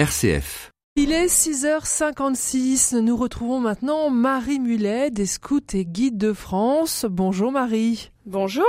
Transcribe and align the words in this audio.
RCF. 0.00 0.70
Il 0.96 1.12
est 1.12 1.26
6h56. 1.26 2.96
Nous 3.00 3.18
retrouvons 3.18 3.60
maintenant 3.60 4.08
Marie 4.08 4.58
Mulet 4.58 5.10
des 5.10 5.26
Scouts 5.26 5.60
et 5.74 5.84
Guides 5.84 6.16
de 6.16 6.32
France. 6.32 7.04
Bonjour 7.06 7.52
Marie. 7.52 8.10
Bonjour. 8.24 8.64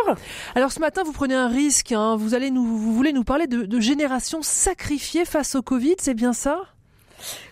Alors 0.56 0.74
ce 0.74 0.82
matin, 0.82 1.04
vous 1.06 1.14
prenez 1.14 1.36
un 1.36 1.48
risque. 1.48 1.94
hein. 1.94 2.18
Vous, 2.18 2.34
allez 2.34 2.52
nous, 2.52 2.66
vous 2.66 2.94
voulez 2.94 3.14
nous 3.14 3.24
parler 3.24 3.48
de, 3.48 3.64
de 3.64 3.80
génération 3.80 4.42
sacrifiée 4.42 5.24
face 5.24 5.56
au 5.56 5.62
Covid, 5.62 5.96
c'est 6.00 6.16
bien 6.16 6.34
ça? 6.34 6.64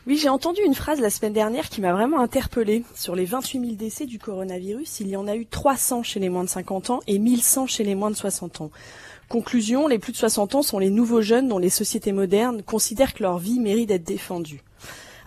Oui, 0.07 0.17
j'ai 0.17 0.29
entendu 0.29 0.61
une 0.65 0.75
phrase 0.75 0.99
la 0.99 1.09
semaine 1.09 1.33
dernière 1.33 1.69
qui 1.69 1.81
m'a 1.81 1.93
vraiment 1.93 2.19
interpellée. 2.19 2.83
Sur 2.95 3.15
les 3.15 3.25
28 3.25 3.59
000 3.59 3.71
décès 3.73 4.05
du 4.05 4.19
coronavirus, 4.19 4.99
il 5.01 5.09
y 5.09 5.15
en 5.15 5.27
a 5.27 5.35
eu 5.35 5.45
300 5.45 6.03
chez 6.03 6.19
les 6.19 6.29
moins 6.29 6.43
de 6.43 6.49
50 6.49 6.89
ans 6.89 6.99
et 7.07 7.19
1100 7.19 7.67
chez 7.67 7.83
les 7.83 7.95
moins 7.95 8.11
de 8.11 8.15
60 8.15 8.61
ans. 8.61 8.71
Conclusion, 9.27 9.87
les 9.87 9.99
plus 9.99 10.11
de 10.11 10.17
60 10.17 10.55
ans 10.55 10.61
sont 10.63 10.79
les 10.79 10.89
nouveaux 10.89 11.21
jeunes 11.21 11.47
dont 11.47 11.59
les 11.59 11.69
sociétés 11.69 12.11
modernes 12.11 12.63
considèrent 12.63 13.13
que 13.13 13.23
leur 13.23 13.37
vie 13.37 13.59
mérite 13.59 13.89
d'être 13.89 14.03
défendue. 14.03 14.63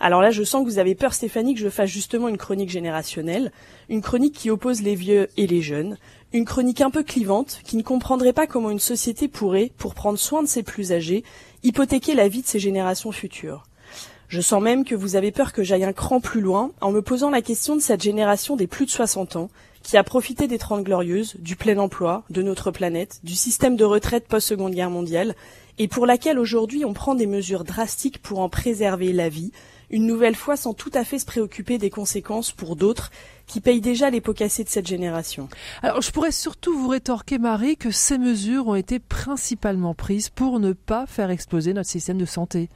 Alors 0.01 0.21
là, 0.21 0.31
je 0.31 0.43
sens 0.43 0.65
que 0.65 0.69
vous 0.69 0.79
avez 0.79 0.95
peur, 0.95 1.13
Stéphanie, 1.13 1.53
que 1.53 1.61
je 1.61 1.69
fasse 1.69 1.89
justement 1.89 2.27
une 2.27 2.37
chronique 2.37 2.69
générationnelle, 2.69 3.53
une 3.87 4.01
chronique 4.01 4.35
qui 4.35 4.49
oppose 4.49 4.81
les 4.81 4.95
vieux 4.95 5.29
et 5.37 5.47
les 5.47 5.61
jeunes, 5.61 5.97
une 6.33 6.43
chronique 6.43 6.81
un 6.81 6.89
peu 6.89 7.03
clivante, 7.03 7.61
qui 7.63 7.77
ne 7.77 7.83
comprendrait 7.83 8.33
pas 8.33 8.45
comment 8.45 8.71
une 8.71 8.79
société 8.79 9.29
pourrait, 9.29 9.71
pour 9.77 9.95
prendre 9.95 10.19
soin 10.19 10.43
de 10.43 10.47
ses 10.49 10.63
plus 10.63 10.91
âgés, 10.91 11.23
hypothéquer 11.63 12.15
la 12.15 12.27
vie 12.27 12.41
de 12.41 12.47
ses 12.47 12.59
générations 12.59 13.13
futures. 13.13 13.63
Je 14.33 14.41
sens 14.41 14.63
même 14.63 14.83
que 14.83 14.95
vous 14.95 15.15
avez 15.15 15.31
peur 15.31 15.53
que 15.53 15.61
j'aille 15.61 15.83
un 15.83 15.93
cran 15.93 16.19
plus 16.19 16.41
loin 16.41 16.71
en 16.81 16.91
me 16.91 17.03
posant 17.03 17.29
la 17.29 17.43
question 17.43 17.75
de 17.75 17.81
cette 17.81 18.01
génération 18.01 18.55
des 18.55 18.65
plus 18.65 18.87
de 18.87 18.89
60 18.89 19.35
ans 19.35 19.51
qui 19.83 19.95
a 19.95 20.03
profité 20.03 20.47
des 20.47 20.57
Trente 20.57 20.83
Glorieuses, 20.83 21.35
du 21.37 21.55
plein 21.55 21.77
emploi, 21.77 22.23
de 22.31 22.41
notre 22.41 22.71
planète, 22.71 23.19
du 23.23 23.35
système 23.35 23.75
de 23.75 23.83
retraite 23.83 24.27
post-seconde 24.27 24.73
guerre 24.73 24.89
mondiale, 24.89 25.35
et 25.77 25.87
pour 25.87 26.07
laquelle 26.07 26.39
aujourd'hui 26.39 26.83
on 26.83 26.93
prend 26.93 27.13
des 27.13 27.27
mesures 27.27 27.63
drastiques 27.63 28.23
pour 28.23 28.39
en 28.39 28.49
préserver 28.49 29.13
la 29.13 29.29
vie, 29.29 29.51
une 29.91 30.07
nouvelle 30.07 30.35
fois 30.35 30.57
sans 30.57 30.73
tout 30.73 30.89
à 30.95 31.03
fait 31.03 31.19
se 31.19 31.27
préoccuper 31.27 31.77
des 31.77 31.91
conséquences 31.91 32.51
pour 32.51 32.75
d'autres 32.75 33.11
qui 33.45 33.61
payent 33.61 33.81
déjà 33.81 34.09
les 34.09 34.19
pots 34.19 34.33
cassés 34.33 34.63
de 34.63 34.69
cette 34.69 34.87
génération. 34.87 35.47
Alors 35.83 36.01
je 36.01 36.09
pourrais 36.09 36.31
surtout 36.31 36.75
vous 36.75 36.87
rétorquer 36.87 37.37
Marie 37.37 37.77
que 37.77 37.91
ces 37.91 38.17
mesures 38.17 38.65
ont 38.65 38.73
été 38.73 38.97
principalement 38.97 39.93
prises 39.93 40.29
pour 40.29 40.59
ne 40.59 40.73
pas 40.73 41.05
faire 41.05 41.29
exploser 41.29 41.75
notre 41.75 41.91
système 41.91 42.17
de 42.17 42.25
santé. 42.25 42.69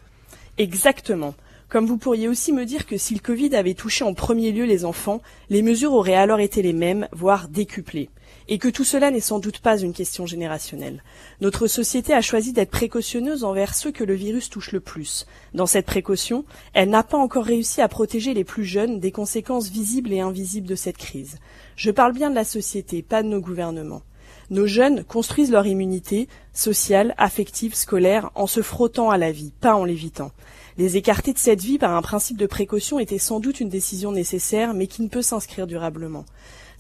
Exactement. 0.60 1.34
Comme 1.70 1.86
vous 1.86 1.98
pourriez 1.98 2.30
aussi 2.30 2.54
me 2.54 2.66
dire 2.66 2.86
que 2.86 2.96
si 2.96 3.14
le 3.14 3.20
Covid 3.20 3.54
avait 3.54 3.74
touché 3.74 4.06
en 4.06 4.14
premier 4.14 4.54
lieu 4.54 4.64
les 4.64 4.86
enfants, 4.86 5.22
les 5.50 5.62
mesures 5.62 5.92
auraient 5.92 6.16
alors 6.16 6.40
été 6.40 6.62
les 6.62 6.72
mêmes, 6.72 7.10
voire 7.12 7.50
décuplées. 7.50 8.10
Et 8.48 8.58
que 8.58 8.70
tout 8.70 8.86
cela 8.86 9.12
n'est 9.12 9.20
sans 9.20 9.40
doute 9.40 9.60
pas 9.60 9.78
une 9.78 9.92
question 9.92 10.26
générationnelle. 10.26 11.04
Notre 11.42 11.68
société 11.68 12.14
a 12.14 12.22
choisi 12.22 12.54
d'être 12.54 12.72
précautionneuse 12.72 13.44
envers 13.44 13.76
ceux 13.76 13.92
que 13.92 14.06
le 14.06 14.14
virus 14.14 14.50
touche 14.50 14.72
le 14.72 14.80
plus. 14.80 15.26
Dans 15.54 15.66
cette 15.66 15.86
précaution, 15.86 16.46
elle 16.74 16.90
n'a 16.90 17.04
pas 17.04 17.18
encore 17.18 17.44
réussi 17.44 17.82
à 17.82 17.90
protéger 17.90 18.34
les 18.34 18.46
plus 18.46 18.64
jeunes 18.64 19.02
des 19.02 19.12
conséquences 19.12 19.68
visibles 19.68 20.14
et 20.14 20.22
invisibles 20.22 20.68
de 20.68 20.76
cette 20.76 20.98
crise. 20.98 21.38
Je 21.76 21.92
parle 21.92 22.14
bien 22.14 22.30
de 22.30 22.36
la 22.36 22.46
société, 22.46 23.02
pas 23.02 23.24
de 23.24 23.28
nos 23.28 23.42
gouvernements. 23.42 24.04
Nos 24.50 24.68
jeunes 24.68 25.04
construisent 25.04 25.52
leur 25.52 25.68
immunité 25.68 26.30
sociale, 26.54 27.14
affective, 27.18 27.76
scolaire 27.76 28.32
en 28.36 28.48
se 28.48 28.62
frottant 28.62 29.10
à 29.10 29.18
la 29.18 29.34
vie, 29.34 29.52
pas 29.60 29.76
en 29.76 29.84
l'évitant. 29.84 30.32
Les 30.78 30.96
écarter 30.96 31.34
de 31.34 31.40
cette 31.40 31.62
vie 31.62 31.80
par 31.80 31.96
un 31.96 32.04
principe 32.04 32.38
de 32.38 32.46
précaution 32.46 33.00
était 33.00 33.18
sans 33.18 33.40
doute 33.40 33.60
une 33.60 33.70
décision 33.70 34.12
nécessaire, 34.12 34.76
mais 34.76 34.86
qui 34.86 35.02
ne 35.02 35.08
peut 35.08 35.24
s'inscrire 35.24 35.66
durablement. 35.66 36.24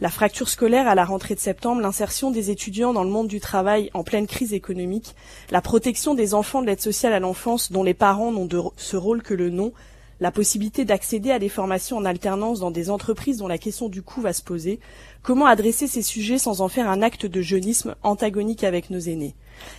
La 0.01 0.11
fracture 0.11 0.49
scolaire 0.49 0.87
à 0.87 0.93
la 0.93 1.03
rentrée 1.03 1.33
de 1.33 1.39
septembre, 1.39 1.81
l'insertion 1.81 2.29
des 2.29 2.51
étudiants 2.51 2.93
dans 2.93 3.03
le 3.03 3.09
monde 3.09 3.27
du 3.27 3.39
travail 3.39 3.89
en 3.95 4.03
pleine 4.03 4.27
crise 4.27 4.53
économique, 4.53 5.15
la 5.49 5.61
protection 5.61 6.13
des 6.13 6.35
enfants 6.35 6.61
de 6.61 6.67
l'aide 6.67 6.79
sociale 6.79 7.13
à 7.13 7.19
l'enfance 7.19 7.71
dont 7.71 7.81
les 7.81 7.95
parents 7.95 8.31
n'ont 8.31 8.45
de 8.45 8.61
ce 8.75 8.97
rôle 8.97 9.23
que 9.23 9.33
le 9.33 9.49
nom, 9.49 9.73
la 10.19 10.31
possibilité 10.31 10.85
d'accéder 10.85 11.31
à 11.31 11.39
des 11.39 11.49
formations 11.49 11.97
en 11.97 12.05
alternance 12.05 12.59
dans 12.59 12.71
des 12.71 12.89
entreprises 12.89 13.37
dont 13.37 13.47
la 13.47 13.57
question 13.57 13.87
du 13.89 14.01
coût 14.01 14.21
va 14.21 14.33
se 14.33 14.41
poser, 14.41 14.79
comment 15.21 15.45
adresser 15.45 15.87
ces 15.87 16.01
sujets 16.01 16.39
sans 16.39 16.61
en 16.61 16.69
faire 16.69 16.89
un 16.89 17.01
acte 17.01 17.25
de 17.25 17.41
jeunisme 17.41 17.95
antagonique 18.03 18.63
avec 18.63 18.89
nos 18.89 18.99
aînés? 18.99 19.35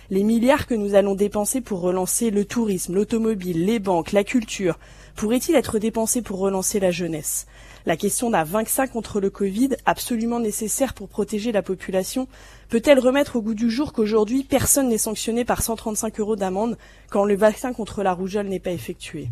Les 0.09 0.23
milliards 0.23 0.67
que 0.67 0.75
nous 0.75 0.95
allons 0.95 1.15
dépenser 1.15 1.61
pour 1.61 1.81
relancer 1.81 2.31
le 2.31 2.45
tourisme, 2.45 2.95
l'automobile, 2.95 3.65
les 3.65 3.79
banques, 3.79 4.11
la 4.11 4.23
culture, 4.23 4.79
pourraient-ils 5.15 5.55
être 5.55 5.79
dépensés 5.79 6.21
pour 6.21 6.39
relancer 6.39 6.79
la 6.79 6.91
jeunesse? 6.91 7.45
La 7.85 7.97
question 7.97 8.29
d'un 8.29 8.43
vaccin 8.43 8.87
contre 8.87 9.19
le 9.19 9.29
Covid, 9.29 9.69
absolument 9.85 10.39
nécessaire 10.39 10.93
pour 10.93 11.07
protéger 11.07 11.51
la 11.51 11.61
population, 11.61 12.27
peut-elle 12.69 12.99
remettre 12.99 13.37
au 13.37 13.41
goût 13.41 13.53
du 13.53 13.69
jour 13.69 13.93
qu'aujourd'hui 13.93 14.43
personne 14.43 14.89
n'est 14.89 14.97
sanctionné 14.97 15.45
par 15.45 15.61
135 15.61 16.19
euros 16.19 16.35
d'amende 16.35 16.77
quand 17.09 17.23
le 17.23 17.35
vaccin 17.35 17.73
contre 17.73 18.03
la 18.03 18.13
rougeole 18.13 18.47
n'est 18.47 18.59
pas 18.59 18.71
effectué? 18.71 19.29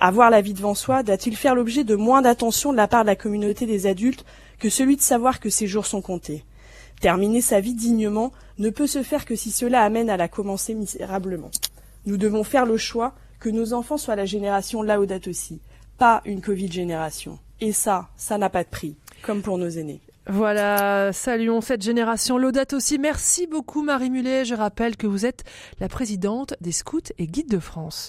Avoir 0.00 0.30
la 0.30 0.40
vie 0.40 0.54
devant 0.54 0.74
soi 0.74 1.02
doit-il 1.02 1.36
faire 1.36 1.54
l'objet 1.54 1.84
de 1.84 1.96
moins 1.96 2.22
d'attention 2.22 2.72
de 2.72 2.76
la 2.76 2.88
part 2.88 3.02
de 3.02 3.08
la 3.08 3.16
communauté 3.16 3.66
des 3.66 3.86
adultes 3.86 4.24
que 4.58 4.68
celui 4.68 4.96
de 4.96 5.02
savoir 5.02 5.40
que 5.40 5.50
ses 5.50 5.66
jours 5.66 5.86
sont 5.86 6.02
comptés? 6.02 6.44
Terminer 7.00 7.40
sa 7.40 7.60
vie 7.60 7.74
dignement 7.74 8.32
ne 8.58 8.70
peut 8.70 8.86
se 8.86 9.02
faire 9.02 9.24
que 9.24 9.36
si 9.36 9.50
cela 9.50 9.82
amène 9.82 10.10
à 10.10 10.16
la 10.16 10.28
commencer 10.28 10.74
misérablement. 10.74 11.50
Nous 12.06 12.16
devons 12.16 12.44
faire 12.44 12.66
le 12.66 12.76
choix 12.76 13.14
que 13.38 13.48
nos 13.48 13.72
enfants 13.72 13.98
soient 13.98 14.16
la 14.16 14.24
génération 14.24 14.82
Laudato 14.82 15.30
aussi, 15.30 15.60
pas 15.96 16.22
une 16.24 16.40
Covid 16.40 16.70
génération. 16.72 17.38
Et 17.60 17.72
ça, 17.72 18.08
ça 18.16 18.38
n'a 18.38 18.50
pas 18.50 18.64
de 18.64 18.68
prix, 18.68 18.96
comme 19.22 19.42
pour 19.42 19.58
nos 19.58 19.68
aînés. 19.68 20.00
Voilà, 20.30 21.10
saluons 21.12 21.62
cette 21.62 21.82
génération 21.82 22.36
Laudato 22.36 22.76
aussi. 22.76 22.98
Merci 22.98 23.46
beaucoup 23.46 23.82
Marie 23.82 24.10
Mulet. 24.10 24.44
Je 24.44 24.54
rappelle 24.54 24.96
que 24.96 25.06
vous 25.06 25.24
êtes 25.24 25.44
la 25.80 25.88
présidente 25.88 26.54
des 26.60 26.72
Scouts 26.72 27.12
et 27.16 27.26
Guides 27.26 27.50
de 27.50 27.58
France. 27.58 28.06